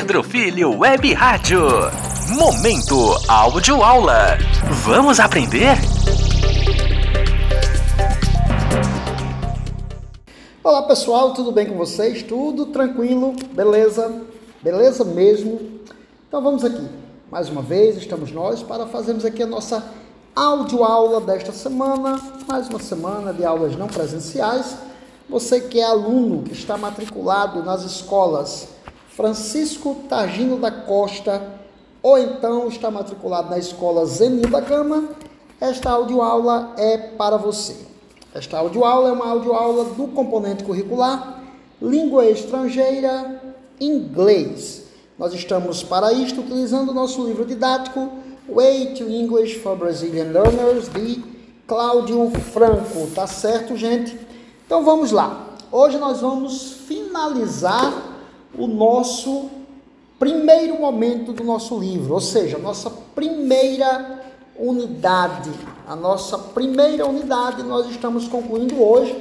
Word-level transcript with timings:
Pedro 0.00 0.22
Filho 0.22 0.78
Web 0.78 1.12
Rádio. 1.12 1.60
Momento 2.30 2.96
Áudio 3.28 3.82
Aula. 3.82 4.38
Vamos 4.82 5.20
aprender? 5.20 5.76
Olá 10.64 10.84
pessoal, 10.84 11.34
tudo 11.34 11.52
bem 11.52 11.66
com 11.66 11.76
vocês? 11.76 12.22
Tudo 12.22 12.64
tranquilo? 12.66 13.36
Beleza? 13.52 14.22
Beleza 14.62 15.04
mesmo? 15.04 15.60
Então 16.26 16.40
vamos 16.40 16.64
aqui. 16.64 16.88
Mais 17.30 17.50
uma 17.50 17.60
vez 17.60 17.98
estamos 17.98 18.32
nós 18.32 18.62
para 18.62 18.86
fazermos 18.86 19.26
aqui 19.26 19.42
a 19.42 19.46
nossa 19.46 19.84
audioaula 20.34 21.20
desta 21.20 21.52
semana, 21.52 22.18
mais 22.48 22.70
uma 22.70 22.80
semana 22.80 23.34
de 23.34 23.44
aulas 23.44 23.76
não 23.76 23.86
presenciais. 23.86 24.76
Você 25.28 25.60
que 25.60 25.78
é 25.78 25.84
aluno, 25.84 26.42
que 26.44 26.54
está 26.54 26.78
matriculado 26.78 27.62
nas 27.62 27.84
escolas 27.84 28.79
Francisco 29.20 29.96
Targino 30.08 30.56
da 30.56 30.70
Costa, 30.70 31.42
ou 32.02 32.16
então 32.16 32.68
está 32.68 32.90
matriculado 32.90 33.50
na 33.50 33.58
escola 33.58 34.06
Zenil 34.06 34.48
da 34.48 34.60
Gama, 34.60 35.10
esta 35.60 35.90
audioaula 35.90 36.72
é 36.78 36.96
para 36.96 37.36
você. 37.36 37.76
Esta 38.34 38.56
audioaula 38.56 39.10
é 39.10 39.12
uma 39.12 39.28
audioaula 39.28 39.84
do 39.92 40.08
componente 40.08 40.64
curricular 40.64 41.38
Língua 41.82 42.24
Estrangeira, 42.30 43.42
Inglês. 43.78 44.84
Nós 45.18 45.34
estamos 45.34 45.82
para 45.82 46.14
isto 46.14 46.40
utilizando 46.40 46.88
o 46.88 46.94
nosso 46.94 47.22
livro 47.22 47.44
didático 47.44 48.08
Way 48.48 48.94
to 48.94 49.04
English 49.04 49.58
for 49.58 49.76
Brazilian 49.76 50.32
Learners 50.32 50.88
de 50.88 51.22
Cláudio 51.66 52.30
Franco, 52.54 53.06
tá 53.14 53.26
certo, 53.26 53.76
gente? 53.76 54.18
Então 54.64 54.82
vamos 54.82 55.12
lá. 55.12 55.46
Hoje 55.70 55.98
nós 55.98 56.22
vamos 56.22 56.72
finalizar 56.88 58.09
o 58.56 58.66
nosso 58.66 59.50
primeiro 60.18 60.78
momento 60.78 61.32
do 61.32 61.42
nosso 61.42 61.78
livro, 61.78 62.14
ou 62.14 62.20
seja, 62.20 62.56
a 62.56 62.60
nossa 62.60 62.90
primeira 63.14 64.20
unidade. 64.58 65.50
A 65.88 65.96
nossa 65.96 66.38
primeira 66.38 67.06
unidade 67.06 67.62
nós 67.62 67.88
estamos 67.88 68.28
concluindo 68.28 68.82
hoje. 68.82 69.16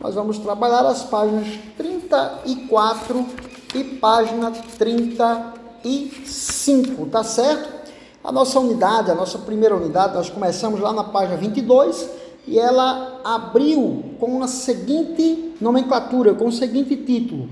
Nós 0.00 0.14
vamos 0.14 0.38
trabalhar 0.38 0.84
as 0.86 1.02
páginas 1.04 1.46
34 1.76 3.26
e 3.74 3.84
página 3.84 4.50
35, 4.50 7.06
tá 7.06 7.24
certo? 7.24 7.82
A 8.22 8.30
nossa 8.30 8.60
unidade, 8.60 9.10
a 9.10 9.14
nossa 9.14 9.38
primeira 9.38 9.74
unidade, 9.74 10.14
nós 10.14 10.28
começamos 10.28 10.80
lá 10.80 10.92
na 10.92 11.04
página 11.04 11.36
22 11.36 12.08
e 12.46 12.58
ela 12.58 13.20
abriu 13.24 14.16
com 14.20 14.42
a 14.42 14.48
seguinte 14.48 15.54
nomenclatura, 15.60 16.34
com 16.34 16.48
o 16.48 16.52
seguinte 16.52 16.96
título: 16.96 17.48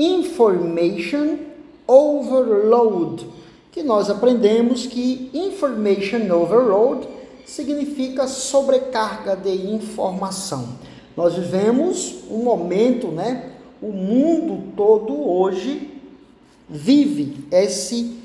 Information 0.00 1.36
Overload, 1.86 3.26
que 3.70 3.82
nós 3.82 4.08
aprendemos 4.08 4.86
que 4.86 5.30
Information 5.34 6.32
Overload 6.34 7.06
significa 7.44 8.26
sobrecarga 8.26 9.36
de 9.36 9.50
informação. 9.50 10.68
Nós 11.14 11.34
vivemos 11.34 12.24
um 12.30 12.38
momento, 12.44 13.08
né? 13.08 13.50
O 13.82 13.92
mundo 13.92 14.72
todo 14.74 15.28
hoje 15.28 16.00
vive 16.68 17.44
esse 17.50 18.18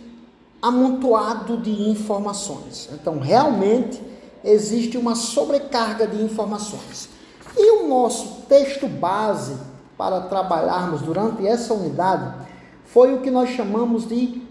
amontoado 0.62 1.58
de 1.58 1.90
informações. 1.90 2.90
Então, 2.94 3.20
realmente 3.20 4.02
existe 4.44 4.98
uma 4.98 5.16
sobrecarga 5.16 6.08
de 6.08 6.22
informações. 6.22 7.10
E 7.58 7.72
o 7.72 7.88
nosso 7.88 8.44
texto 8.48 8.88
base 8.88 9.75
para 9.98 10.22
trabalharmos 10.22 11.02
durante 11.02 11.46
essa 11.46 11.74
unidade 11.74 12.34
foi 12.86 13.14
o 13.14 13.22
que 13.22 13.32
nós 13.32 13.50
chamamos 13.50 14.08
de 14.08 14.42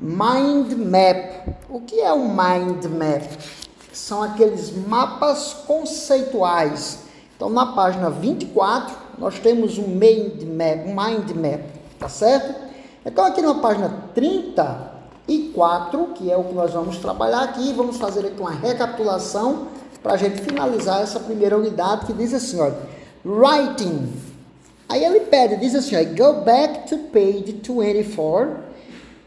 mind 0.00 0.72
map. 0.74 1.56
O 1.68 1.80
que 1.80 2.00
é 2.00 2.12
um 2.12 2.28
mind 2.28 2.84
map? 2.86 3.22
São 3.92 4.22
aqueles 4.22 4.72
mapas 4.86 5.54
conceituais. 5.66 7.04
Então, 7.36 7.48
na 7.48 7.66
página 7.66 8.10
24, 8.10 8.94
nós 9.18 9.38
temos 9.38 9.78
um 9.78 9.88
mind 9.88 10.42
map, 10.42 10.86
um 10.86 10.94
mind 10.94 11.30
map, 11.30 11.62
tá 11.98 12.08
certo? 12.08 12.54
Então, 13.04 13.24
aqui 13.24 13.40
na 13.40 13.54
página 13.54 13.88
30, 14.14 14.90
e 15.30 15.52
4, 15.54 16.08
que 16.16 16.30
é 16.30 16.36
o 16.36 16.42
que 16.42 16.52
nós 16.52 16.72
vamos 16.72 16.98
trabalhar 16.98 17.42
aqui. 17.42 17.72
Vamos 17.72 17.98
fazer 17.98 18.26
aqui 18.26 18.40
uma 18.40 18.50
recapitulação 18.50 19.68
para 20.02 20.14
a 20.14 20.16
gente 20.16 20.42
finalizar 20.42 21.02
essa 21.02 21.20
primeira 21.20 21.56
unidade 21.56 22.06
que 22.06 22.12
diz 22.12 22.34
assim, 22.34 22.60
olha, 22.60 22.76
writing. 23.24 24.12
Aí 24.90 25.04
ele 25.04 25.20
pede, 25.20 25.54
diz 25.54 25.72
assim, 25.76 25.94
go 26.16 26.42
back 26.44 26.88
to 26.88 26.98
page 27.12 27.60
24 27.62 28.56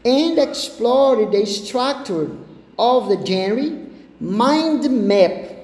and 0.04 0.38
explore 0.38 1.24
the 1.24 1.40
structure 1.46 2.28
of 2.76 3.08
the 3.08 3.16
genre 3.24 3.72
mind 4.20 4.84
map. 4.90 5.54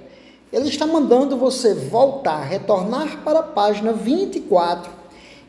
Ele 0.50 0.68
está 0.70 0.86
mandando 0.86 1.36
você 1.36 1.74
voltar, 1.74 2.40
retornar 2.40 3.18
para 3.22 3.40
a 3.40 3.42
página 3.42 3.92
24 3.92 4.90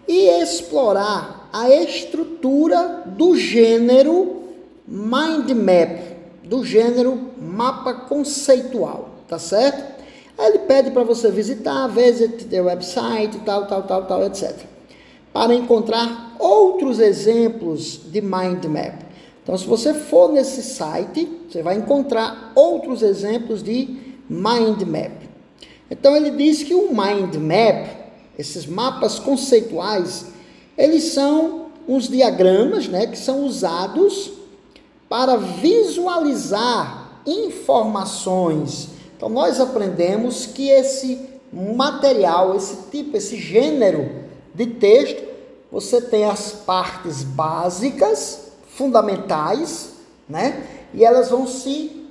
e 0.05 0.27
explorar 0.41 1.49
a 1.53 1.69
estrutura 1.69 3.03
do 3.05 3.37
gênero 3.37 4.43
mind 4.85 5.49
map, 5.51 5.97
do 6.43 6.65
gênero 6.65 7.17
mapa 7.39 7.93
conceitual, 7.93 9.11
tá 9.29 9.39
certo? 9.39 10.00
Aí 10.41 10.47
ele 10.47 10.59
pede 10.59 10.89
para 10.89 11.03
você 11.03 11.29
visitar, 11.29 11.85
visit 11.85 12.45
the 12.45 12.59
website, 12.59 13.37
tal, 13.45 13.67
tal, 13.67 13.83
tal, 13.83 14.05
tal, 14.05 14.25
etc. 14.25 14.57
Para 15.31 15.53
encontrar 15.53 16.35
outros 16.39 16.99
exemplos 16.99 18.01
de 18.07 18.21
mind 18.21 18.65
map. 18.65 19.03
Então, 19.43 19.55
se 19.55 19.67
você 19.67 19.93
for 19.93 20.31
nesse 20.31 20.63
site, 20.63 21.29
você 21.47 21.61
vai 21.61 21.75
encontrar 21.75 22.53
outros 22.55 23.03
exemplos 23.03 23.61
de 23.61 24.15
mind 24.27 24.81
map. 24.81 25.11
Então, 25.91 26.15
ele 26.15 26.31
diz 26.31 26.63
que 26.63 26.73
o 26.73 26.89
mind 26.89 27.35
map, 27.35 27.87
esses 28.35 28.65
mapas 28.65 29.19
conceituais, 29.19 30.25
eles 30.75 31.03
são 31.03 31.67
uns 31.87 32.09
diagramas, 32.09 32.87
né, 32.87 33.05
que 33.05 33.17
são 33.17 33.45
usados 33.45 34.31
para 35.07 35.37
visualizar 35.37 37.21
informações. 37.27 38.89
Então, 39.21 39.29
nós 39.29 39.59
aprendemos 39.59 40.47
que 40.47 40.67
esse 40.67 41.29
material, 41.53 42.55
esse 42.55 42.89
tipo, 42.89 43.15
esse 43.15 43.37
gênero 43.37 44.09
de 44.51 44.65
texto, 44.65 45.21
você 45.71 46.01
tem 46.01 46.25
as 46.25 46.53
partes 46.53 47.21
básicas, 47.21 48.47
fundamentais, 48.69 49.91
né? 50.27 50.65
E 50.91 51.05
elas 51.05 51.29
vão 51.29 51.45
se 51.45 52.03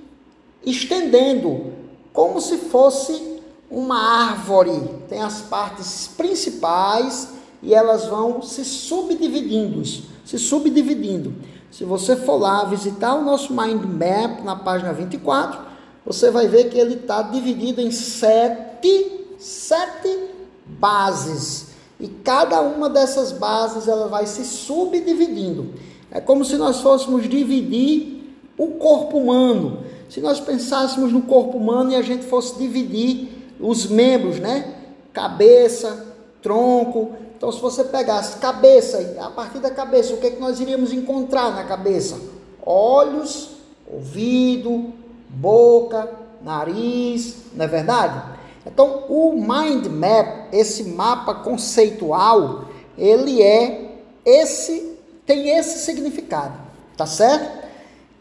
estendendo 0.65 1.72
como 2.12 2.41
se 2.41 2.59
fosse 2.59 3.41
uma 3.69 4.28
árvore. 4.28 4.81
Tem 5.09 5.21
as 5.21 5.41
partes 5.41 6.06
principais 6.16 7.31
e 7.60 7.75
elas 7.75 8.06
vão 8.06 8.41
se 8.41 8.65
subdividindo, 8.65 9.84
se 9.84 10.38
subdividindo. 10.38 11.34
Se 11.72 11.82
você 11.82 12.15
for 12.15 12.37
lá 12.37 12.62
visitar 12.66 13.16
o 13.16 13.25
nosso 13.25 13.53
Mind 13.53 13.82
Map 13.82 14.44
na 14.44 14.54
página 14.54 14.92
24, 14.92 15.70
você 16.05 16.31
vai 16.31 16.49
ver 16.49 16.71
que 16.71 16.78
ele 16.78 16.94
está 16.94 17.22
dividido 17.22 17.81
em 17.81 17.91
sete, 17.91 19.27
sete 19.38 20.19
bases. 20.66 21.69
E 21.99 22.09
cada 22.09 22.61
uma 22.61 22.88
dessas 22.88 23.33
bases 23.33 23.87
ela 23.87 24.09
vai 24.09 24.27
se 24.27 24.44
subdividindo. 24.44 25.75
É 26.10 26.21
como 26.21 26.44
se 26.44 26.56
nós 26.56 26.81
fôssemos 26.81 27.28
dividir 27.28 28.34
o 28.56 28.69
corpo 28.72 29.19
humano. 29.19 29.84
Se 30.09 30.21
nós 30.21 30.41
pensássemos 30.41 31.12
no 31.12 31.22
corpo 31.22 31.59
humano 31.59 31.93
e 31.93 31.97
a 31.97 32.03
gente 32.03 32.25
fosse 32.25 32.59
dividir 32.59 33.28
os 33.60 33.87
membros, 33.87 34.41
né? 34.41 34.75
Cabeça, 35.12 36.06
tronco, 36.43 37.12
então, 37.41 37.50
se 37.50 37.59
você 37.59 37.84
pegasse 37.84 38.37
cabeça, 38.37 39.16
a 39.19 39.30
partir 39.30 39.60
da 39.60 39.71
cabeça, 39.71 40.13
o 40.13 40.19
que, 40.19 40.27
é 40.27 40.30
que 40.30 40.39
nós 40.39 40.60
iríamos 40.60 40.92
encontrar 40.92 41.51
na 41.54 41.65
cabeça? 41.65 42.21
Olhos, 42.63 43.53
ouvido, 43.91 44.92
boca, 45.34 46.10
nariz, 46.42 47.36
não 47.54 47.65
é 47.65 47.68
verdade? 47.68 48.22
Então, 48.66 49.04
o 49.09 49.32
mind 49.32 49.86
map, 49.86 50.53
esse 50.53 50.84
mapa 50.84 51.34
conceitual, 51.34 52.66
ele 52.97 53.42
é 53.42 53.97
esse, 54.24 54.97
tem 55.24 55.50
esse 55.56 55.84
significado, 55.84 56.54
tá 56.97 57.06
certo? 57.06 57.68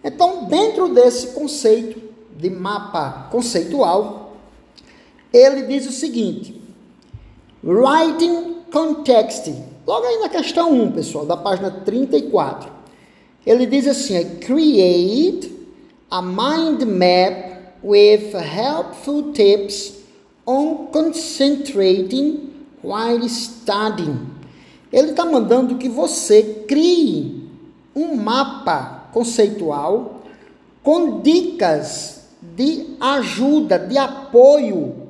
Então, 0.04 0.46
dentro 0.46 0.94
desse 0.94 1.28
conceito 1.28 2.02
de 2.38 2.50
mapa 2.50 3.28
conceitual, 3.32 4.34
ele 5.34 5.64
diz 5.64 5.88
o 5.88 5.92
seguinte: 5.92 6.62
writing 7.64 8.60
context. 8.72 9.54
Logo 9.86 10.06
aí 10.06 10.20
na 10.20 10.30
questão 10.30 10.72
1, 10.72 10.92
pessoal, 10.94 11.26
da 11.26 11.36
página 11.36 11.70
34. 11.70 12.72
Ele 13.46 13.66
diz 13.66 13.88
assim: 13.88 14.38
create 14.38 15.59
a 16.12 16.22
mind 16.22 16.86
map 16.88 17.78
with 17.84 18.34
helpful 18.34 19.32
tips 19.32 20.04
on 20.46 20.92
concentrating 20.92 22.66
while 22.82 23.28
studying. 23.30 24.28
Ele 24.92 25.12
está 25.12 25.24
mandando 25.24 25.78
que 25.78 25.88
você 25.88 26.66
crie 26.68 27.48
um 27.96 28.16
mapa 28.16 29.10
conceitual 29.14 30.24
com 30.82 31.22
dicas 31.22 32.24
de 32.42 32.96
ajuda, 33.00 33.78
de 33.78 33.98
apoio 33.98 35.08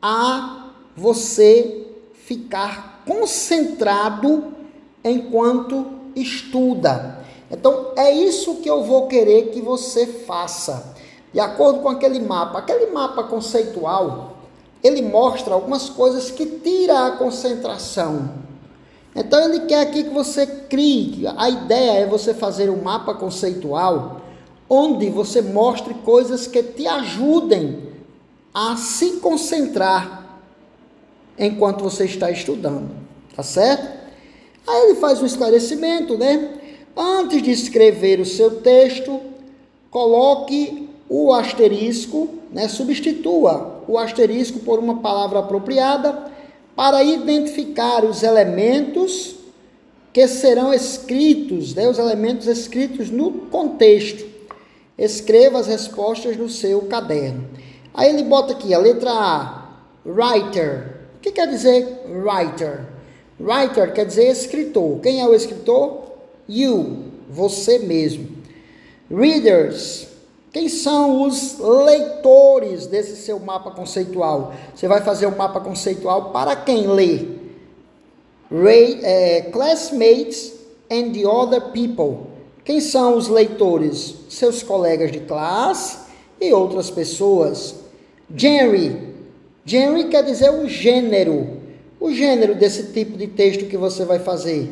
a 0.00 0.72
você 0.96 1.86
ficar 2.14 3.04
concentrado 3.06 4.52
enquanto 5.04 5.86
estuda. 6.16 7.21
Então 7.52 7.92
é 7.94 8.10
isso 8.10 8.56
que 8.56 8.68
eu 8.68 8.82
vou 8.82 9.06
querer 9.06 9.50
que 9.50 9.60
você 9.60 10.06
faça. 10.06 10.94
De 11.32 11.38
acordo 11.38 11.80
com 11.80 11.88
aquele 11.90 12.18
mapa, 12.18 12.58
aquele 12.58 12.86
mapa 12.86 13.24
conceitual, 13.24 14.38
ele 14.82 15.02
mostra 15.02 15.52
algumas 15.52 15.90
coisas 15.90 16.30
que 16.30 16.46
tira 16.46 17.06
a 17.06 17.10
concentração. 17.12 18.30
Então 19.14 19.40
ele 19.44 19.60
quer 19.66 19.82
aqui 19.82 20.04
que 20.04 20.10
você 20.10 20.46
crie. 20.46 21.26
A 21.36 21.50
ideia 21.50 22.00
é 22.00 22.06
você 22.06 22.32
fazer 22.32 22.70
um 22.70 22.82
mapa 22.82 23.14
conceitual 23.14 24.22
onde 24.68 25.10
você 25.10 25.42
mostre 25.42 25.92
coisas 25.92 26.46
que 26.46 26.62
te 26.62 26.86
ajudem 26.86 27.92
a 28.54 28.74
se 28.76 29.18
concentrar 29.18 30.40
enquanto 31.38 31.82
você 31.82 32.06
está 32.06 32.30
estudando, 32.30 32.90
tá 33.36 33.42
certo? 33.42 34.00
Aí 34.66 34.84
ele 34.84 34.94
faz 34.94 35.20
um 35.20 35.26
esclarecimento, 35.26 36.16
né? 36.16 36.61
Antes 36.96 37.42
de 37.42 37.50
escrever 37.50 38.20
o 38.20 38.26
seu 38.26 38.60
texto, 38.60 39.20
coloque 39.90 40.88
o 41.08 41.32
asterisco, 41.32 42.28
né? 42.50 42.68
Substitua 42.68 43.82
o 43.88 43.98
asterisco 43.98 44.60
por 44.60 44.78
uma 44.78 44.98
palavra 44.98 45.40
apropriada 45.40 46.30
para 46.76 47.02
identificar 47.02 48.04
os 48.04 48.22
elementos 48.22 49.36
que 50.12 50.26
serão 50.28 50.72
escritos, 50.72 51.74
né? 51.74 51.88
Os 51.88 51.98
elementos 51.98 52.46
escritos 52.46 53.10
no 53.10 53.32
contexto. 53.50 54.24
Escreva 54.98 55.58
as 55.58 55.66
respostas 55.66 56.36
no 56.36 56.48
seu 56.48 56.82
caderno. 56.82 57.48
Aí 57.94 58.10
ele 58.10 58.22
bota 58.22 58.52
aqui 58.52 58.74
a 58.74 58.78
letra 58.78 59.10
A, 59.10 59.68
writer. 60.04 61.00
O 61.16 61.20
que 61.20 61.32
quer 61.32 61.48
dizer 61.48 62.04
writer? 62.06 62.86
Writer 63.40 63.92
quer 63.92 64.04
dizer 64.04 64.30
escritor. 64.30 65.00
Quem 65.00 65.20
é 65.20 65.26
o 65.26 65.34
escritor? 65.34 66.11
You, 66.52 67.04
você 67.30 67.78
mesmo. 67.78 68.28
Readers. 69.10 70.08
Quem 70.52 70.68
são 70.68 71.22
os 71.22 71.58
leitores 71.58 72.86
desse 72.86 73.16
seu 73.16 73.38
mapa 73.38 73.70
conceitual? 73.70 74.52
Você 74.74 74.86
vai 74.86 75.00
fazer 75.00 75.26
um 75.26 75.34
mapa 75.34 75.60
conceitual 75.60 76.30
para 76.30 76.54
quem 76.54 76.86
lê? 76.86 77.20
Ray, 78.50 79.00
é, 79.02 79.40
classmates 79.50 80.52
and 80.90 81.12
the 81.12 81.26
other 81.26 81.70
people. 81.72 82.26
Quem 82.66 82.82
são 82.82 83.16
os 83.16 83.28
leitores? 83.28 84.14
Seus 84.28 84.62
colegas 84.62 85.10
de 85.10 85.20
classe 85.20 86.00
e 86.38 86.52
outras 86.52 86.90
pessoas. 86.90 87.76
Genre. 88.36 89.14
Genre 89.64 90.04
quer 90.04 90.22
dizer 90.22 90.50
o 90.50 90.68
gênero. 90.68 91.62
O 91.98 92.12
gênero 92.12 92.54
desse 92.54 92.92
tipo 92.92 93.16
de 93.16 93.26
texto 93.26 93.64
que 93.64 93.76
você 93.78 94.04
vai 94.04 94.18
fazer. 94.18 94.70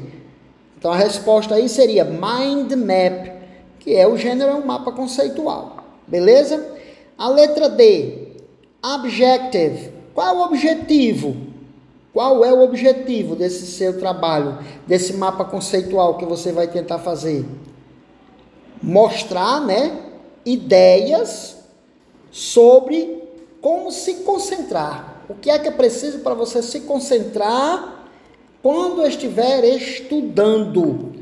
Então 0.81 0.91
a 0.91 0.97
resposta 0.97 1.57
aí 1.57 1.69
seria 1.69 2.07
mind 2.07 2.73
map, 2.73 3.35
que 3.79 3.95
é 3.95 4.09
o 4.09 4.17
gênero 4.17 4.51
é 4.51 4.55
um 4.55 4.65
mapa 4.65 4.91
conceitual. 4.91 5.77
Beleza? 6.09 6.75
A 7.19 7.29
letra 7.29 7.69
D. 7.69 8.29
Objective. 8.83 9.93
Qual 10.15 10.27
é 10.27 10.33
o 10.33 10.43
objetivo? 10.43 11.37
Qual 12.15 12.43
é 12.43 12.51
o 12.51 12.63
objetivo 12.63 13.37
desse 13.37 13.67
seu 13.67 14.01
trabalho, 14.01 14.59
desse 14.87 15.13
mapa 15.13 15.45
conceitual 15.45 16.17
que 16.17 16.25
você 16.25 16.51
vai 16.51 16.67
tentar 16.67 16.99
fazer? 16.99 17.45
Mostrar, 18.83 19.61
né, 19.61 20.01
ideias 20.47 21.59
sobre 22.31 23.23
como 23.61 23.93
se 23.93 24.15
concentrar. 24.15 25.25
O 25.29 25.35
que 25.35 25.51
é 25.51 25.59
que 25.59 25.69
é 25.69 25.73
preciso 25.73 26.21
para 26.21 26.33
você 26.33 26.63
se 26.63 26.81
concentrar 26.81 28.00
quando 28.63 29.07
estiver 29.07 29.65
estudando? 29.65 31.13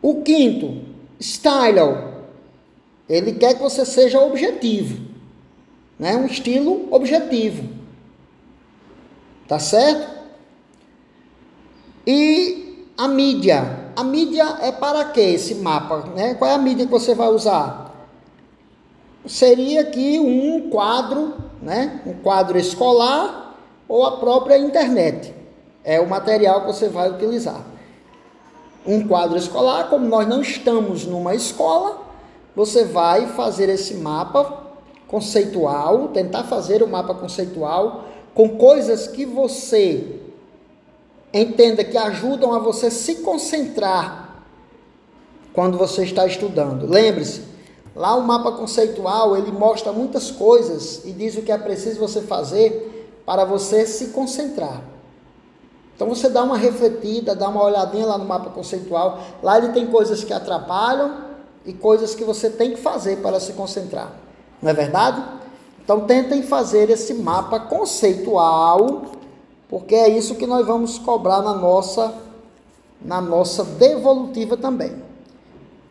O 0.00 0.22
quinto, 0.22 0.82
style. 1.20 2.12
Ele 3.08 3.32
quer 3.32 3.54
que 3.54 3.62
você 3.62 3.84
seja 3.84 4.20
objetivo, 4.20 5.00
né? 5.98 6.16
Um 6.16 6.26
estilo 6.26 6.88
objetivo. 6.90 7.68
Tá 9.46 9.58
certo? 9.58 10.10
E 12.06 12.86
a 12.96 13.06
mídia. 13.06 13.90
A 13.94 14.02
mídia 14.02 14.58
é 14.62 14.72
para 14.72 15.04
quê 15.06 15.20
esse 15.20 15.56
mapa, 15.56 16.10
né? 16.16 16.34
Qual 16.34 16.50
é 16.50 16.54
a 16.54 16.58
mídia 16.58 16.86
que 16.86 16.92
você 16.92 17.14
vai 17.14 17.28
usar? 17.28 17.82
seria 19.26 19.82
aqui 19.82 20.18
um 20.18 20.68
quadro, 20.70 21.34
né? 21.60 22.00
um 22.06 22.14
quadro 22.14 22.58
escolar 22.58 23.56
ou 23.88 24.04
a 24.04 24.16
própria 24.18 24.58
internet. 24.58 25.34
É 25.84 26.00
o 26.00 26.08
material 26.08 26.62
que 26.62 26.66
você 26.68 26.88
vai 26.88 27.10
utilizar. 27.10 27.64
Um 28.86 29.06
quadro 29.06 29.36
escolar, 29.36 29.88
como 29.88 30.06
nós 30.06 30.26
não 30.26 30.42
estamos 30.42 31.06
numa 31.06 31.34
escola, 31.34 32.00
você 32.54 32.84
vai 32.84 33.26
fazer 33.28 33.68
esse 33.68 33.94
mapa 33.94 34.62
conceitual, 35.06 36.08
tentar 36.08 36.44
fazer 36.44 36.82
o 36.82 36.86
um 36.86 36.90
mapa 36.90 37.14
conceitual 37.14 38.04
com 38.34 38.56
coisas 38.56 39.06
que 39.06 39.24
você 39.24 40.20
entenda 41.32 41.84
que 41.84 41.96
ajudam 41.96 42.52
a 42.52 42.58
você 42.58 42.90
se 42.90 43.16
concentrar 43.16 44.44
quando 45.52 45.78
você 45.78 46.04
está 46.04 46.26
estudando. 46.26 46.86
Lembre-se, 46.86 47.52
Lá 47.94 48.14
o 48.14 48.22
mapa 48.22 48.52
conceitual, 48.52 49.36
ele 49.36 49.52
mostra 49.52 49.92
muitas 49.92 50.30
coisas 50.30 51.04
e 51.04 51.12
diz 51.12 51.36
o 51.36 51.42
que 51.42 51.52
é 51.52 51.58
preciso 51.58 52.00
você 52.00 52.22
fazer 52.22 53.20
para 53.26 53.44
você 53.44 53.86
se 53.86 54.08
concentrar. 54.08 54.82
Então 55.94 56.08
você 56.08 56.28
dá 56.28 56.42
uma 56.42 56.56
refletida, 56.56 57.34
dá 57.34 57.48
uma 57.48 57.62
olhadinha 57.62 58.06
lá 58.06 58.18
no 58.18 58.24
mapa 58.24 58.50
conceitual. 58.50 59.20
Lá 59.42 59.58
ele 59.58 59.68
tem 59.68 59.86
coisas 59.86 60.24
que 60.24 60.32
atrapalham 60.32 61.32
e 61.64 61.72
coisas 61.72 62.14
que 62.14 62.24
você 62.24 62.50
tem 62.50 62.70
que 62.72 62.80
fazer 62.80 63.18
para 63.18 63.38
se 63.38 63.52
concentrar. 63.52 64.12
Não 64.60 64.70
é 64.70 64.74
verdade? 64.74 65.22
Então 65.84 66.00
tentem 66.00 66.42
fazer 66.42 66.90
esse 66.90 67.14
mapa 67.14 67.58
conceitual, 67.60 69.02
porque 69.68 69.94
é 69.94 70.08
isso 70.08 70.36
que 70.36 70.46
nós 70.46 70.66
vamos 70.66 70.98
cobrar 70.98 71.42
na 71.42 71.54
nossa 71.54 72.14
na 73.04 73.20
nossa 73.20 73.64
devolutiva 73.64 74.56
também. 74.56 75.02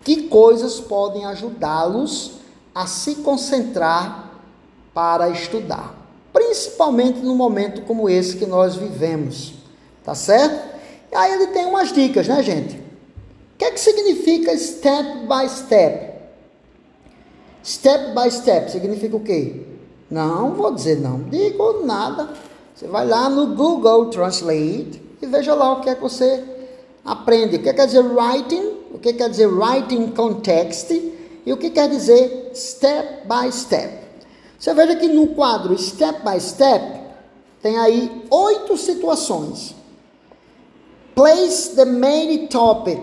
Que 0.03 0.23
coisas 0.23 0.79
podem 0.79 1.25
ajudá-los 1.25 2.39
a 2.73 2.87
se 2.87 3.15
concentrar 3.15 4.31
para 4.93 5.29
estudar? 5.29 5.93
Principalmente 6.31 7.19
no 7.19 7.35
momento 7.35 7.81
como 7.81 8.09
esse 8.09 8.37
que 8.37 8.45
nós 8.45 8.75
vivemos. 8.75 9.60
Tá 10.03 10.15
certo? 10.15 10.77
E 11.11 11.15
aí 11.15 11.33
ele 11.33 11.47
tem 11.47 11.65
umas 11.65 11.91
dicas, 11.91 12.27
né, 12.27 12.41
gente? 12.41 12.75
O 12.75 13.57
que 13.57 13.65
é 13.65 13.71
que 13.71 13.79
significa 13.79 14.57
step 14.57 15.27
by 15.27 15.47
step? 15.49 16.11
Step 17.63 18.15
by 18.15 18.31
step 18.31 18.71
significa 18.71 19.15
o 19.15 19.19
quê? 19.19 19.61
Não 20.09 20.53
vou 20.53 20.73
dizer 20.73 20.99
não, 20.99 21.21
digo 21.23 21.85
nada. 21.85 22.29
Você 22.73 22.87
vai 22.87 23.05
lá 23.07 23.29
no 23.29 23.55
Google 23.55 24.07
Translate 24.07 25.01
e 25.21 25.25
veja 25.27 25.53
lá 25.53 25.73
o 25.73 25.81
que 25.81 25.89
é 25.89 25.95
que 25.95 26.01
você 26.01 26.43
aprende. 27.05 27.57
O 27.57 27.61
que 27.61 27.71
quer 27.71 27.85
dizer 27.85 28.03
writing? 28.03 28.73
O 28.91 28.97
que 28.97 29.13
quer 29.13 29.29
dizer 29.29 29.47
writing 29.47 30.07
context? 30.07 30.91
E 31.45 31.53
o 31.53 31.57
que 31.57 31.69
quer 31.69 31.87
dizer 31.87 32.51
step 32.55 33.27
by 33.27 33.51
step? 33.51 34.01
Você 34.57 34.73
veja 34.73 34.95
que 34.95 35.07
no 35.07 35.27
quadro 35.27 35.77
step 35.77 36.21
by 36.27 36.39
step 36.39 37.01
tem 37.61 37.77
aí 37.77 38.25
oito 38.29 38.77
situações. 38.77 39.75
Place 41.15 41.69
the 41.75 41.85
main 41.85 42.47
topic, 42.47 42.99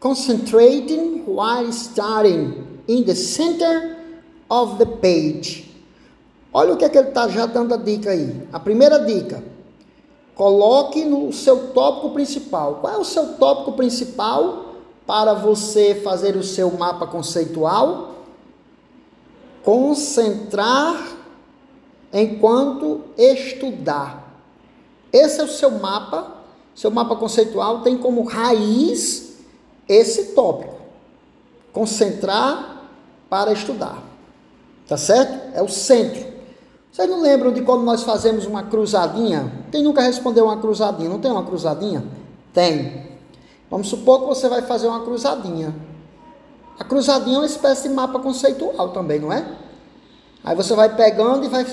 concentrating 0.00 1.26
while 1.26 1.70
starting 1.72 2.82
in 2.88 3.04
the 3.04 3.14
center 3.14 3.96
of 4.50 4.78
the 4.78 4.86
page. 4.86 5.70
Olha 6.52 6.72
o 6.72 6.76
que, 6.76 6.84
é 6.84 6.88
que 6.88 6.96
ele 6.96 7.08
está 7.08 7.28
já 7.28 7.46
dando 7.46 7.74
a 7.74 7.76
dica 7.76 8.10
aí. 8.10 8.48
A 8.52 8.60
primeira 8.60 8.98
dica: 9.00 9.42
Coloque 10.34 11.04
no 11.04 11.32
seu 11.32 11.72
tópico 11.72 12.10
principal. 12.10 12.76
Qual 12.80 12.94
é 12.94 12.96
o 12.96 13.04
seu 13.04 13.34
tópico 13.34 13.72
principal 13.72 14.74
para 15.06 15.34
você 15.34 15.94
fazer 15.96 16.36
o 16.36 16.42
seu 16.42 16.70
mapa 16.72 17.06
conceitual? 17.06 18.14
Concentrar 19.62 21.08
enquanto 22.12 23.02
estudar. 23.16 24.24
Esse 25.12 25.40
é 25.40 25.44
o 25.44 25.48
seu 25.48 25.70
mapa. 25.72 26.43
Seu 26.74 26.90
mapa 26.90 27.14
conceitual 27.16 27.80
tem 27.80 27.96
como 27.96 28.24
raiz 28.24 29.36
esse 29.88 30.34
tópico. 30.34 30.74
Concentrar 31.72 32.82
para 33.28 33.52
estudar. 33.52 34.02
Tá 34.88 34.96
certo? 34.96 35.54
É 35.54 35.62
o 35.62 35.68
centro. 35.68 36.34
Vocês 36.92 37.08
não 37.08 37.20
lembram 37.20 37.52
de 37.52 37.62
quando 37.62 37.82
nós 37.82 38.02
fazemos 38.02 38.46
uma 38.46 38.62
cruzadinha? 38.62 39.52
Quem 39.72 39.82
nunca 39.82 40.02
respondeu 40.02 40.44
uma 40.44 40.58
cruzadinha? 40.58 41.08
Não 41.08 41.18
tem 41.18 41.30
uma 41.30 41.44
cruzadinha? 41.44 42.04
Tem. 42.52 43.04
Vamos 43.70 43.88
supor 43.88 44.20
que 44.20 44.26
você 44.26 44.48
vai 44.48 44.62
fazer 44.62 44.86
uma 44.86 45.00
cruzadinha. 45.00 45.74
A 46.78 46.84
cruzadinha 46.84 47.36
é 47.36 47.40
uma 47.40 47.46
espécie 47.46 47.88
de 47.88 47.94
mapa 47.94 48.18
conceitual 48.18 48.90
também, 48.90 49.18
não 49.18 49.32
é? 49.32 49.44
Aí 50.44 50.54
você 50.54 50.74
vai 50.74 50.94
pegando 50.94 51.44
e 51.44 51.48
vai 51.48 51.66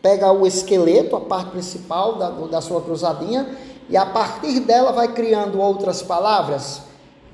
pegar 0.00 0.32
o 0.32 0.46
esqueleto, 0.46 1.16
a 1.16 1.20
parte 1.20 1.50
principal 1.50 2.16
da, 2.16 2.30
da 2.30 2.60
sua 2.60 2.80
cruzadinha, 2.80 3.46
e 3.88 3.96
a 3.96 4.06
partir 4.06 4.60
dela 4.60 4.92
vai 4.92 5.12
criando 5.12 5.60
outras 5.60 6.02
palavras, 6.02 6.82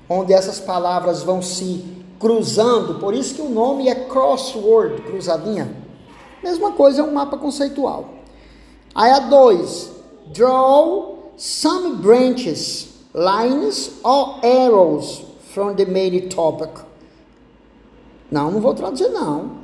onde 0.08 0.32
essas 0.32 0.58
palavras 0.58 1.22
vão 1.22 1.40
se 1.40 1.84
cruzando, 2.18 2.96
por 2.98 3.14
isso 3.14 3.34
que 3.34 3.42
o 3.42 3.48
nome 3.48 3.88
é 3.88 3.94
crossword, 3.94 5.02
cruzadinha. 5.02 5.74
Mesma 6.42 6.72
coisa, 6.72 7.00
é 7.00 7.04
um 7.04 7.12
mapa 7.12 7.36
conceitual. 7.36 8.10
Aí 8.94 9.10
a 9.10 9.20
2, 9.20 9.90
draw 10.32 11.32
some 11.36 11.96
branches, 11.96 12.88
lines 13.14 13.92
or 14.02 14.40
arrows 14.44 15.22
from 15.52 15.74
the 15.74 15.84
main 15.84 16.28
topic. 16.28 16.70
Não, 18.30 18.50
não 18.50 18.60
vou 18.60 18.74
traduzir 18.74 19.08
não. 19.08 19.60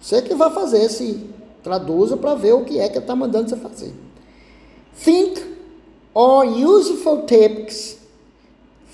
Você 0.00 0.22
que 0.22 0.34
vai 0.34 0.50
fazer 0.50 0.84
esse 0.84 1.28
traduza 1.62 2.16
para 2.16 2.34
ver 2.34 2.54
o 2.54 2.64
que 2.64 2.78
é 2.78 2.88
que 2.88 2.98
está 2.98 3.14
mandando 3.14 3.50
você 3.50 3.56
fazer. 3.56 3.94
Think 5.04 5.59
or 6.14 6.44
useful 6.44 7.26
tips. 7.26 7.96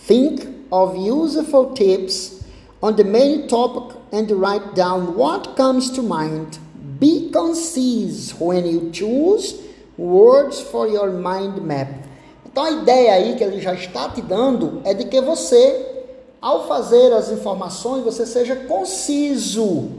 Think 0.06 0.46
of 0.70 0.96
useful 0.96 1.74
tips 1.74 2.44
on 2.82 2.96
the 2.96 3.04
main 3.04 3.48
topic 3.48 3.96
and 4.12 4.30
write 4.30 4.74
down 4.74 5.16
what 5.16 5.56
comes 5.56 5.90
to 5.90 6.02
mind. 6.02 6.58
Be 6.98 7.30
concise 7.30 8.34
when 8.38 8.66
you 8.66 8.90
choose 8.90 9.60
words 9.96 10.60
for 10.60 10.86
your 10.88 11.10
mind 11.12 11.60
map. 11.62 11.88
Então 12.44 12.64
a 12.64 12.70
ideia 12.70 13.12
aí 13.12 13.36
que 13.36 13.44
ele 13.44 13.60
já 13.60 13.74
está 13.74 14.08
te 14.08 14.22
dando 14.22 14.80
é 14.84 14.94
de 14.94 15.04
que 15.04 15.20
você, 15.20 16.06
ao 16.40 16.66
fazer 16.66 17.12
as 17.12 17.30
informações, 17.30 18.02
você 18.02 18.24
seja 18.24 18.56
conciso. 18.56 19.90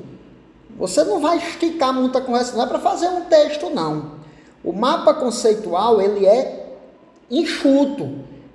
Você 0.78 1.04
não 1.04 1.20
vai 1.20 1.38
esticar 1.38 1.94
muita 1.94 2.22
conversa, 2.22 2.56
não 2.56 2.64
é 2.64 2.68
para 2.68 2.80
fazer 2.80 3.10
um 3.10 3.22
texto, 3.22 3.70
não. 3.70 4.18
O 4.64 4.72
mapa 4.72 5.14
conceitual, 5.14 6.02
ele 6.02 6.26
é 6.26 6.57
enxuto, 7.30 8.10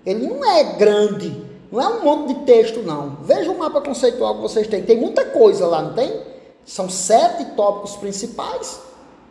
ele 0.05 0.26
não 0.26 0.45
é 0.45 0.64
grande, 0.75 1.45
não 1.71 1.81
é 1.81 1.88
um 1.88 2.05
monte 2.05 2.35
de 2.35 2.41
texto, 2.45 2.83
não. 2.83 3.19
Veja 3.23 3.50
o 3.50 3.59
mapa 3.59 3.81
conceitual 3.81 4.37
que 4.37 4.43
vocês 4.43 4.67
têm, 4.67 4.83
tem 4.83 4.99
muita 4.99 5.25
coisa 5.25 5.67
lá, 5.67 5.83
não 5.83 5.95
tem? 5.95 6.21
São 6.64 6.88
sete 6.88 7.45
tópicos 7.57 7.97
principais, 7.97 8.81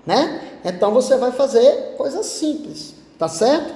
né? 0.06 0.60
Então 0.66 0.92
você 0.92 1.18
vai 1.18 1.32
fazer 1.32 1.96
coisas 1.98 2.26
simples, 2.26 2.96
tá 3.18 3.28
certo? 3.28 3.74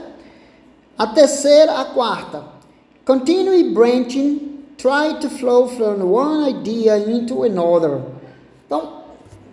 A 0.97 1.07
terceira, 1.07 1.73
a 1.79 1.85
quarta. 1.85 2.43
Continue 3.05 3.71
branching, 3.71 4.63
try 4.77 5.19
to 5.19 5.29
flow 5.29 5.67
from 5.67 6.01
one 6.03 6.49
idea 6.49 6.97
into 6.97 7.43
another. 7.43 8.01
Então, 8.65 9.03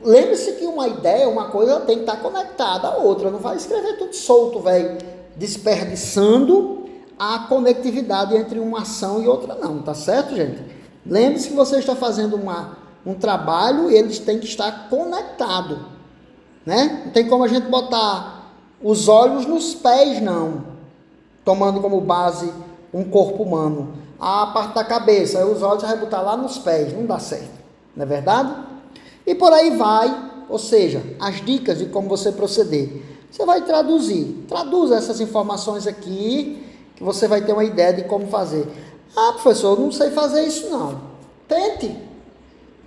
lembre-se 0.02 0.52
que 0.52 0.64
uma 0.64 0.88
ideia, 0.88 1.28
uma 1.28 1.50
coisa, 1.50 1.80
tem 1.80 1.96
que 1.96 2.02
estar 2.02 2.16
conectada 2.22 2.88
à 2.88 2.96
outra. 2.96 3.30
Não 3.30 3.40
vai 3.40 3.56
escrever 3.56 3.98
tudo 3.98 4.14
solto, 4.14 4.60
velho, 4.60 4.98
desperdiçando 5.36 6.86
a 7.18 7.40
conectividade 7.40 8.36
entre 8.36 8.58
uma 8.58 8.82
ação 8.82 9.22
e 9.22 9.28
outra, 9.28 9.54
não, 9.54 9.82
tá 9.82 9.94
certo, 9.94 10.34
gente? 10.34 10.60
Lembre-se 11.06 11.48
que 11.48 11.54
você 11.54 11.78
está 11.78 11.94
fazendo 11.94 12.36
uma, 12.36 12.78
um 13.04 13.14
trabalho 13.14 13.90
e 13.90 13.94
eles 13.94 14.18
têm 14.18 14.38
que 14.38 14.46
estar 14.46 14.88
conectados, 14.88 15.78
né? 16.64 17.02
Não 17.04 17.12
tem 17.12 17.28
como 17.28 17.44
a 17.44 17.48
gente 17.48 17.68
botar 17.68 18.52
os 18.82 19.08
olhos 19.08 19.46
nos 19.46 19.74
pés, 19.74 20.20
não 20.20 20.72
tomando 21.44 21.80
como 21.80 22.00
base 22.00 22.52
um 22.92 23.04
corpo 23.04 23.42
humano. 23.42 23.94
A 24.18 24.46
parte 24.46 24.74
da 24.74 24.84
cabeça, 24.84 25.44
os 25.44 25.62
olhos 25.62 25.82
vai 25.82 25.96
botar 25.96 26.20
lá 26.20 26.36
nos 26.36 26.58
pés, 26.58 26.92
não 26.92 27.04
dá 27.04 27.18
certo, 27.18 27.50
não 27.96 28.04
é 28.04 28.06
verdade? 28.06 28.54
E 29.26 29.34
por 29.34 29.52
aí 29.52 29.76
vai, 29.76 30.30
ou 30.48 30.58
seja, 30.58 31.02
as 31.20 31.44
dicas 31.44 31.78
de 31.78 31.86
como 31.86 32.08
você 32.08 32.30
proceder. 32.30 33.02
Você 33.32 33.46
vai 33.46 33.62
traduzir, 33.62 34.44
traduza 34.46 34.94
essas 34.94 35.18
informações 35.18 35.86
aqui, 35.86 36.62
que 36.94 37.02
você 37.02 37.26
vai 37.26 37.40
ter 37.40 37.54
uma 37.54 37.64
ideia 37.64 37.94
de 37.94 38.04
como 38.04 38.26
fazer. 38.26 38.68
Ah, 39.16 39.32
professor, 39.32 39.78
eu 39.78 39.84
não 39.84 39.90
sei 39.90 40.10
fazer 40.10 40.42
isso 40.42 40.68
não. 40.68 41.00
Tente, 41.48 41.96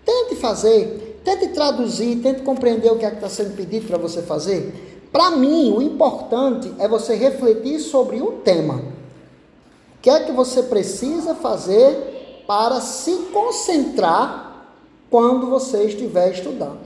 tente 0.05 0.35
fazer, 0.35 1.19
tente 1.25 1.47
traduzir, 1.47 2.17
tente 2.21 2.43
compreender 2.43 2.91
o 2.91 2.97
que 2.97 3.05
é 3.05 3.09
que 3.09 3.15
está 3.15 3.27
sendo 3.27 3.55
pedido 3.55 3.87
para 3.87 3.97
você 3.97 4.21
fazer. 4.21 5.07
Para 5.11 5.31
mim, 5.31 5.73
o 5.75 5.81
importante 5.81 6.71
é 6.77 6.87
você 6.87 7.15
refletir 7.15 7.79
sobre 7.79 8.21
o 8.21 8.33
tema. 8.43 8.75
O 8.75 10.01
que 10.03 10.11
é 10.11 10.19
que 10.25 10.31
você 10.31 10.61
precisa 10.61 11.33
fazer 11.33 12.43
para 12.45 12.79
se 12.81 13.11
concentrar 13.33 14.67
quando 15.09 15.47
você 15.47 15.85
estiver 15.85 16.31
estudando? 16.31 16.81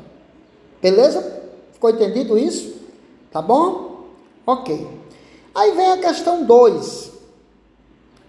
Beleza? 0.82 1.42
Ficou 1.74 1.90
entendido 1.90 2.38
isso? 2.38 2.79
Tá 3.32 3.42
bom? 3.42 4.06
Ok. 4.46 4.88
Aí 5.54 5.72
vem 5.72 5.92
a 5.92 5.98
questão 5.98 6.44
2. 6.46 7.12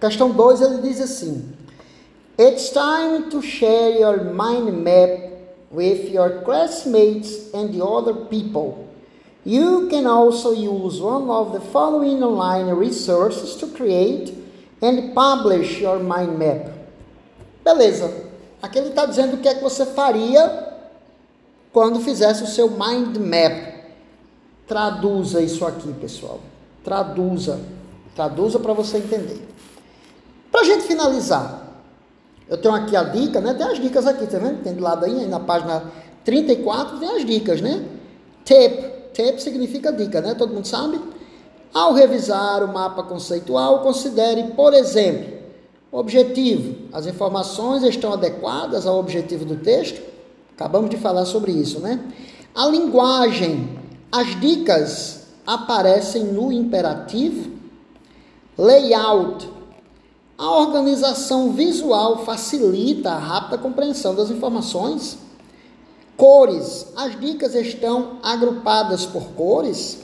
Questão 0.00 0.30
2 0.30 0.60
ele 0.60 0.82
diz 0.82 1.00
assim: 1.00 1.52
It's 2.38 2.70
time 2.70 3.30
to 3.30 3.42
share 3.42 3.98
your 4.00 4.24
mind 4.24 4.82
map 4.82 5.30
with 5.70 6.10
your 6.10 6.42
classmates 6.42 7.52
and 7.54 7.68
the 7.68 7.82
other 7.82 8.14
people. 8.26 8.86
You 9.44 9.88
can 9.88 10.06
also 10.06 10.52
use 10.52 11.00
one 11.00 11.30
of 11.30 11.52
the 11.52 11.60
following 11.70 12.22
online 12.22 12.70
resources 12.74 13.56
to 13.56 13.68
create 13.68 14.34
and 14.82 15.14
publish 15.14 15.80
your 15.80 15.98
mind 15.98 16.38
map. 16.38 16.66
Beleza. 17.64 18.28
Aqui 18.62 18.78
ele 18.78 18.88
está 18.88 19.06
dizendo 19.06 19.34
o 19.34 19.38
que 19.38 19.48
é 19.48 19.54
que 19.54 19.62
você 19.62 19.86
faria 19.86 20.74
quando 21.72 22.00
fizesse 22.00 22.42
o 22.42 22.46
seu 22.46 22.68
mind 22.70 23.16
map. 23.16 23.69
Traduza 24.70 25.42
isso 25.42 25.66
aqui, 25.66 25.92
pessoal. 25.94 26.38
Traduza. 26.84 27.58
Traduza 28.14 28.60
para 28.60 28.72
você 28.72 28.98
entender. 28.98 29.48
Para 30.48 30.60
a 30.60 30.64
gente 30.64 30.84
finalizar, 30.84 31.72
eu 32.48 32.56
tenho 32.56 32.72
aqui 32.72 32.94
a 32.94 33.02
dica, 33.02 33.40
né? 33.40 33.52
Tem 33.52 33.66
as 33.66 33.80
dicas 33.80 34.06
aqui, 34.06 34.28
tá 34.28 34.38
vendo? 34.38 34.62
Tem 34.62 34.72
do 34.72 34.80
lado 34.80 35.04
aí, 35.04 35.22
aí 35.22 35.26
na 35.26 35.40
página 35.40 35.82
34 36.24 36.98
tem 36.98 37.08
as 37.08 37.24
dicas, 37.24 37.60
né? 37.60 37.84
Tip 38.44 39.12
Tip 39.12 39.40
significa 39.40 39.92
dica, 39.92 40.20
né? 40.20 40.34
Todo 40.34 40.54
mundo 40.54 40.68
sabe? 40.68 41.00
Ao 41.74 41.92
revisar 41.92 42.62
o 42.62 42.72
mapa 42.72 43.02
conceitual, 43.02 43.80
considere, 43.80 44.52
por 44.54 44.72
exemplo, 44.72 45.34
objetivo. 45.90 46.76
As 46.92 47.06
informações 47.06 47.82
estão 47.82 48.12
adequadas 48.12 48.86
ao 48.86 49.00
objetivo 49.00 49.44
do 49.44 49.56
texto? 49.56 50.00
Acabamos 50.54 50.90
de 50.90 50.96
falar 50.96 51.24
sobre 51.24 51.50
isso, 51.50 51.80
né? 51.80 51.98
A 52.54 52.68
linguagem. 52.68 53.79
As 54.12 54.40
dicas 54.40 55.20
aparecem 55.46 56.24
no 56.24 56.50
imperativo. 56.50 57.52
Layout. 58.58 59.48
A 60.36 60.50
organização 60.50 61.52
visual 61.52 62.24
facilita 62.24 63.12
a 63.12 63.18
rápida 63.18 63.58
compreensão 63.58 64.12
das 64.12 64.28
informações. 64.28 65.16
Cores. 66.16 66.88
As 66.96 67.20
dicas 67.20 67.54
estão 67.54 68.18
agrupadas 68.20 69.06
por 69.06 69.28
cores. 69.34 70.00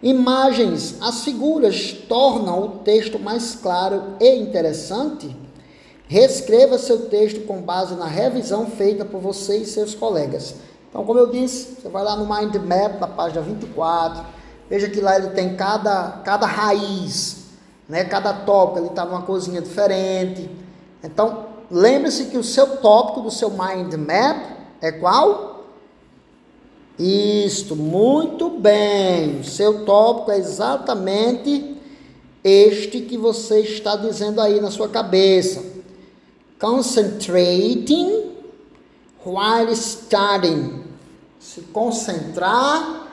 Imagens. 0.00 0.94
As 1.00 1.24
figuras 1.24 1.92
tornam 2.08 2.64
o 2.64 2.68
texto 2.84 3.18
mais 3.18 3.56
claro 3.56 4.14
e 4.20 4.36
interessante. 4.36 5.36
Reescreva 6.06 6.78
seu 6.78 7.08
texto 7.08 7.44
com 7.48 7.60
base 7.60 7.96
na 7.96 8.06
revisão 8.06 8.70
feita 8.70 9.04
por 9.04 9.20
você 9.20 9.56
e 9.56 9.66
seus 9.66 9.92
colegas. 9.92 10.54
Então, 10.94 11.04
como 11.04 11.18
eu 11.18 11.26
disse, 11.26 11.74
você 11.74 11.88
vai 11.88 12.04
lá 12.04 12.14
no 12.14 12.24
Mind 12.24 12.54
Map, 12.54 13.00
na 13.00 13.08
página 13.08 13.40
24. 13.42 14.24
Veja 14.70 14.88
que 14.88 15.00
lá 15.00 15.16
ele 15.16 15.30
tem 15.30 15.56
cada, 15.56 16.20
cada 16.24 16.46
raiz, 16.46 17.46
né? 17.88 18.04
cada 18.04 18.32
tópico, 18.32 18.78
ele 18.78 18.86
está 18.86 19.04
numa 19.04 19.22
coisinha 19.22 19.60
diferente. 19.60 20.48
Então, 21.02 21.46
lembre-se 21.68 22.26
que 22.26 22.38
o 22.38 22.44
seu 22.44 22.76
tópico 22.76 23.22
do 23.22 23.30
seu 23.32 23.50
Mind 23.50 23.92
Map 23.94 24.36
é 24.80 24.92
qual? 24.92 25.64
Isto, 26.96 27.74
muito 27.74 28.48
bem. 28.48 29.40
O 29.40 29.44
seu 29.44 29.84
tópico 29.84 30.30
é 30.30 30.38
exatamente 30.38 31.76
este 32.44 33.00
que 33.00 33.18
você 33.18 33.62
está 33.62 33.96
dizendo 33.96 34.40
aí 34.40 34.60
na 34.60 34.70
sua 34.70 34.88
cabeça. 34.88 35.60
Concentrating 36.60 38.30
while 39.24 39.74
studying. 39.74 40.83
Se 41.44 41.60
concentrar 41.60 43.08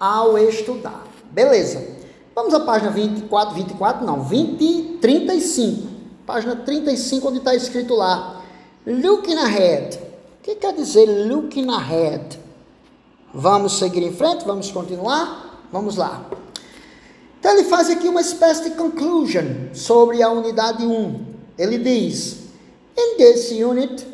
ao 0.00 0.38
estudar. 0.38 1.04
Beleza. 1.30 1.86
Vamos 2.34 2.54
à 2.54 2.60
página 2.60 2.90
24, 2.90 3.54
24 3.54 4.06
não, 4.06 4.22
20, 4.22 4.98
35. 5.00 5.88
Página 6.26 6.56
35, 6.56 7.28
onde 7.28 7.38
está 7.38 7.54
escrito 7.54 7.94
lá. 7.94 8.42
Looking 8.86 9.36
ahead 9.36 9.98
que 10.44 10.56
quer 10.56 10.74
dizer 10.74 11.06
looking 11.26 11.70
ahead? 11.70 12.38
Vamos 13.32 13.78
seguir 13.78 14.02
em 14.02 14.12
frente? 14.12 14.44
Vamos 14.44 14.70
continuar? 14.70 15.66
Vamos 15.72 15.96
lá. 15.96 16.22
Então 17.40 17.52
ele 17.52 17.64
faz 17.64 17.88
aqui 17.88 18.06
uma 18.06 18.20
espécie 18.20 18.64
de 18.64 18.76
conclusion 18.76 19.72
sobre 19.72 20.22
a 20.22 20.30
unidade 20.30 20.84
1. 20.84 21.26
Ele 21.58 21.78
diz: 21.78 22.40
In 22.96 23.16
this 23.16 23.50
unit, 23.52 24.06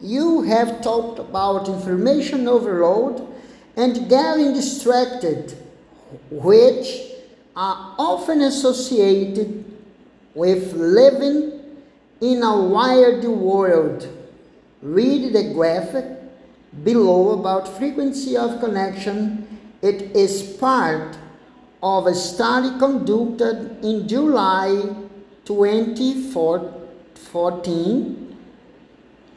you 0.00 0.42
have 0.42 0.82
talked 0.82 1.18
about 1.18 1.68
information 1.68 2.46
overload 2.48 3.26
and 3.76 4.08
getting 4.08 4.52
distracted, 4.52 5.56
which 6.30 7.02
are 7.54 7.94
often 7.98 8.40
associated 8.42 9.64
with 10.34 10.72
living 10.74 11.60
in 12.20 12.42
a 12.42 12.66
wired 12.66 13.24
world. 13.24 14.06
Read 14.82 15.32
the 15.32 15.54
graphic 15.54 16.04
below 16.84 17.40
about 17.40 17.78
frequency 17.78 18.36
of 18.36 18.60
connection. 18.60 19.48
It 19.80 20.14
is 20.14 20.42
part 20.60 21.16
of 21.82 22.06
a 22.06 22.14
study 22.14 22.78
conducted 22.78 23.82
in 23.84 24.06
July 24.06 24.94
2014 25.46 28.25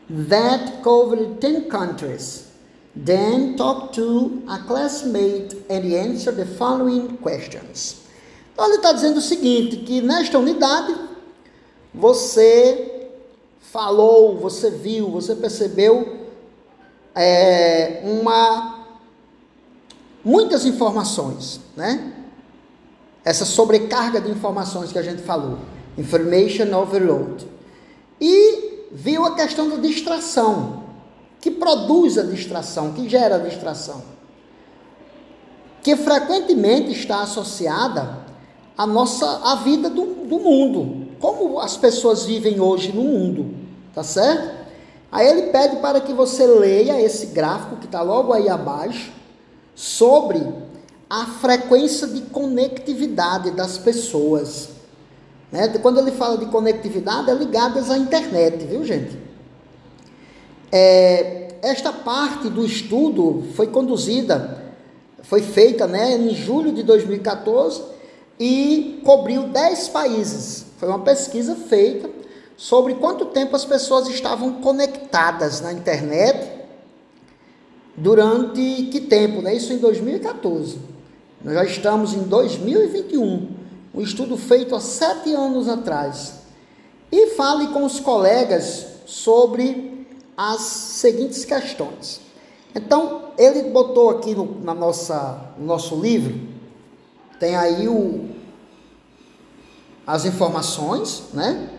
that 0.10 0.82
covered 0.84 1.40
10 1.40 1.70
countries. 1.70 2.52
Then 2.96 3.56
talk 3.56 3.94
to 3.94 4.44
a 4.50 4.60
classmate 4.60 5.54
and 5.70 5.94
answer 5.94 6.32
the 6.32 6.46
following 6.46 7.18
questions. 7.18 8.02
Então 8.54 8.66
ele 8.66 8.76
está 8.76 8.92
dizendo 8.92 9.18
o 9.18 9.22
seguinte, 9.22 9.78
que 9.78 10.02
nesta 10.02 10.38
unidade 10.38 10.94
você 11.94 13.08
falou, 13.62 14.38
você 14.38 14.70
viu, 14.70 15.10
você 15.10 15.36
percebeu 15.36 16.28
é, 17.16 18.02
uma 18.04 18.86
muitas 20.24 20.66
informações, 20.66 21.62
né? 21.76 22.14
Essa 23.24 23.46
sobrecarga 23.46 24.20
de 24.20 24.30
informações 24.32 24.92
que 24.92 24.98
a 24.98 25.04
gente 25.04 25.22
falou, 25.22 25.60
information 25.98 26.74
overload. 26.74 27.48
E 28.20 28.69
viu 28.92 29.26
a 29.26 29.36
questão 29.36 29.70
da 29.70 29.78
distração, 29.78 30.84
que 31.40 31.52
produz 31.52 32.18
a 32.18 32.24
distração, 32.24 32.94
que 32.94 33.08
gera 33.08 33.36
a 33.36 33.40
distração, 33.40 34.02
que 35.82 35.96
frequentemente 35.96 36.92
está 36.92 37.22
associada 37.22 38.20
à 38.78 38.86
nossa 38.86 39.26
à 39.44 39.56
vida 39.56 39.90
do, 39.90 40.06
do 40.26 40.40
mundo, 40.40 41.08
como 41.20 41.60
as 41.60 41.78
pessoas 41.78 42.26
vivem 42.26 42.60
hoje 42.60 42.92
no 42.92 43.04
mundo, 43.04 43.54
tá 43.94 44.04
certo? 44.04 44.60
Aí 45.12 45.28
ele 45.28 45.44
pede 45.52 45.78
para 45.78 46.02
que 46.02 46.14
você 46.14 46.46
leia 46.46 47.02
esse 47.02 47.28
gráfico 47.28 47.78
que 47.78 47.86
está 47.86 48.02
logo 48.02 48.32
aí 48.32 48.48
abaixo 48.48 49.12
sobre 49.74 50.46
a 51.10 51.26
frequência 51.26 52.06
de 52.06 52.22
conectividade 52.22 53.52
das 53.52 53.78
pessoas. 53.78 54.70
Né? 55.52 55.68
Quando 55.82 56.00
ele 56.00 56.12
fala 56.12 56.38
de 56.38 56.46
conectividade, 56.48 57.30
é 57.30 57.34
ligadas 57.34 57.90
à 57.90 57.98
internet, 57.98 58.66
viu 58.66 58.84
gente? 58.86 59.18
É, 60.72 61.56
esta 61.62 61.92
parte 61.92 62.50
do 62.50 62.66
estudo 62.66 63.44
foi 63.56 63.68
conduzida, 63.68 64.64
foi 65.24 65.42
feita 65.42 65.88
né, 65.88 66.16
em 66.16 66.34
julho 66.34 66.72
de 66.72 66.84
2014 66.84 67.82
e 68.40 69.02
cobriu 69.04 69.44
10 69.44 69.90
países. 69.90 70.66
Foi 70.78 70.88
uma 70.88 71.00
pesquisa 71.00 71.56
feita 71.56 72.10
sobre 72.56 72.96
quanto 72.96 73.26
tempo 73.26 73.56
as 73.56 73.66
pessoas 73.66 74.08
estavam 74.08 74.54
conectadas 74.62 75.62
na 75.62 75.74
internet 75.74 76.60
durante 77.96 78.90
que 78.92 79.02
tempo, 79.02 79.42
né? 79.42 79.54
Isso 79.56 79.74
em 79.74 79.78
2014. 79.78 80.78
Nós 81.44 81.54
já 81.54 81.64
estamos 81.64 82.14
em 82.14 82.24
2021, 82.24 83.48
um 83.94 84.02
estudo 84.02 84.38
feito 84.38 84.76
há 84.76 84.80
sete 84.80 85.34
anos 85.34 85.68
atrás. 85.68 86.36
E 87.12 87.28
fale 87.36 87.68
com 87.68 87.86
os 87.86 88.00
colegas 88.00 88.86
sobre 89.06 90.08
as 90.38 90.62
seguintes 90.62 91.44
questões. 91.44 92.22
Então, 92.74 93.32
ele 93.38 93.64
botou 93.70 94.10
aqui 94.10 94.36
no, 94.36 94.62
na 94.62 94.74
nossa, 94.74 95.54
no 95.58 95.66
nosso 95.66 96.00
livro, 96.00 96.40
tem 97.40 97.56
aí 97.56 97.88
o, 97.88 98.30
as 100.06 100.26
informações, 100.26 101.24
né? 101.34 101.70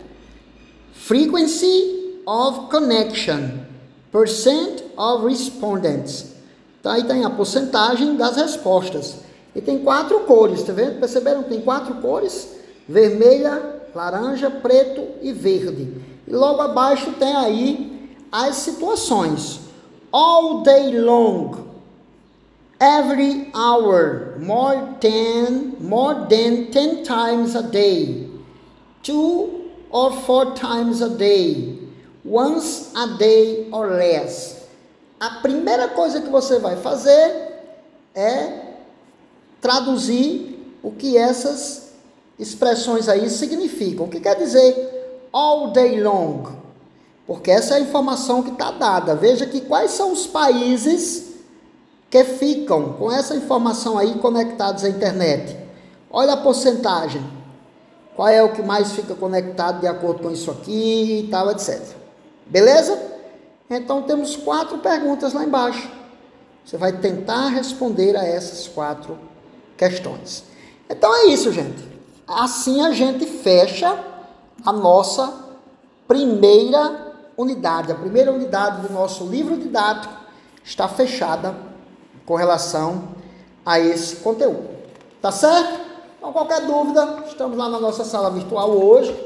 Frequency 0.93 2.23
of 2.27 2.71
connection, 2.71 3.61
percent 4.11 4.83
of 4.97 5.27
respondents. 5.27 6.27
Então 6.81 6.93
aí 6.93 7.05
tem 7.05 7.25
a 7.25 7.31
porcentagem 7.31 8.17
das 8.17 8.37
respostas. 8.37 9.17
E 9.55 9.61
tem 9.61 9.79
quatro 9.79 10.21
cores, 10.21 10.63
tá 10.63 10.73
vendo? 10.73 11.01
Perceberam? 11.01 11.43
Tem 11.43 11.61
quatro 11.61 11.95
cores: 11.97 12.57
vermelha, 12.89 13.81
laranja, 13.95 14.51
preto 14.51 15.07
e 15.21 15.33
verde. 15.33 15.93
E 16.27 16.33
logo 16.33 16.61
abaixo 16.61 17.13
tem 17.13 17.35
aí 17.35 18.17
as 18.31 18.57
situações. 18.57 19.61
All 20.13 20.63
day 20.63 20.99
long, 20.99 21.71
every 22.81 23.51
hour, 23.55 24.37
more 24.39 24.97
than 25.01 25.77
more 25.81 26.27
than 26.29 26.67
10 26.71 27.03
times 27.05 27.55
a 27.55 27.63
day. 27.63 28.29
Two 29.03 29.71
or 29.91 30.13
four 30.13 30.55
times 30.55 31.01
a 31.01 31.09
day. 31.09 31.79
Once 32.25 32.93
a 32.95 33.17
day 33.19 33.69
or 33.73 33.89
less. 33.89 34.69
A 35.19 35.41
primeira 35.43 35.89
coisa 35.89 36.21
que 36.21 36.29
você 36.29 36.59
vai 36.59 36.77
fazer 36.77 37.49
é 38.15 38.70
traduzir 39.61 40.79
o 40.83 40.91
que 40.91 41.17
essas 41.17 41.91
expressões 42.39 43.09
aí 43.09 43.29
significam. 43.29 44.07
O 44.07 44.09
que 44.09 44.21
quer 44.21 44.37
dizer 44.37 45.29
all 45.33 45.71
day 45.71 46.01
long? 46.01 46.45
Porque 47.27 47.51
essa 47.51 47.75
é 47.75 47.77
a 47.77 47.81
informação 47.81 48.43
que 48.43 48.51
está 48.51 48.71
dada. 48.71 49.15
Veja 49.15 49.47
que 49.47 49.61
quais 49.61 49.93
são 49.93 50.13
os 50.13 50.27
países 50.27 51.31
que 52.11 52.25
ficam 52.25 52.95
com 52.95 53.11
essa 53.11 53.37
informação 53.37 53.97
aí 53.97 54.15
conectados 54.15 54.83
à 54.83 54.89
internet. 54.89 55.57
Olha 56.11 56.33
a 56.33 56.37
porcentagem. 56.37 57.23
Qual 58.17 58.27
é 58.27 58.43
o 58.43 58.53
que 58.53 58.63
mais 58.63 58.91
fica 58.93 59.15
conectado 59.15 59.81
de 59.81 59.87
acordo 59.87 60.25
com 60.25 60.31
isso 60.31 60.51
aqui 60.51 61.21
e 61.21 61.29
tal, 61.31 61.51
etc. 61.53 61.81
Beleza? 62.47 63.01
Então 63.71 64.03
temos 64.03 64.35
quatro 64.35 64.79
perguntas 64.79 65.33
lá 65.33 65.45
embaixo. 65.45 65.89
Você 66.65 66.77
vai 66.77 66.93
tentar 66.93 67.49
responder 67.49 68.17
a 68.17 68.25
essas 68.25 68.67
quatro 68.67 69.17
questões. 69.81 70.45
Então 70.91 71.15
é 71.15 71.29
isso, 71.29 71.51
gente. 71.51 71.83
Assim 72.29 72.83
a 72.83 72.93
gente 72.93 73.25
fecha 73.25 73.99
a 74.63 74.71
nossa 74.71 75.33
primeira 76.07 77.15
unidade. 77.35 77.91
A 77.91 77.95
primeira 77.95 78.31
unidade 78.31 78.87
do 78.87 78.93
nosso 78.93 79.25
livro 79.25 79.57
didático 79.57 80.13
está 80.63 80.87
fechada 80.87 81.57
com 82.27 82.35
relação 82.35 83.09
a 83.65 83.81
esse 83.81 84.17
conteúdo. 84.17 84.69
Tá 85.23 85.33
certo? 85.33 85.81
Então, 86.19 86.31
qualquer 86.31 86.67
dúvida, 86.67 87.25
estamos 87.27 87.57
lá 87.57 87.71
na 87.71 87.81
nossa 87.81 88.05
sala 88.05 88.31
virtual 88.31 88.71
hoje. 88.71 89.17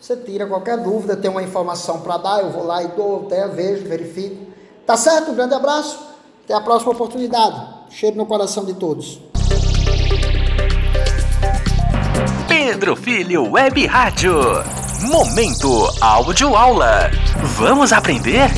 Você 0.00 0.16
tira 0.16 0.46
qualquer 0.46 0.78
dúvida, 0.78 1.16
tem 1.16 1.30
uma 1.30 1.42
informação 1.42 2.00
para 2.00 2.16
dar, 2.16 2.40
eu 2.40 2.50
vou 2.50 2.64
lá 2.64 2.82
e 2.82 2.88
dou, 2.88 3.26
até 3.26 3.46
vejo, 3.46 3.86
verifico. 3.86 4.46
Tá 4.86 4.96
certo? 4.96 5.32
Um 5.32 5.34
grande 5.34 5.52
abraço. 5.52 5.98
Até 6.44 6.54
a 6.54 6.60
próxima 6.62 6.92
oportunidade. 6.92 7.76
Cheiro 7.90 8.16
no 8.16 8.24
coração 8.24 8.64
de 8.64 8.72
todos. 8.72 9.20
Pedro 12.70 12.94
Filho 12.94 13.44
Web 13.50 13.86
Rádio. 13.86 14.42
Momento 15.00 15.90
áudio 16.02 16.54
aula. 16.54 17.10
Vamos 17.56 17.94
aprender? 17.94 18.50